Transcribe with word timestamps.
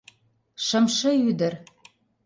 Шымше 0.65 1.11
ӱдыр. 1.29 1.53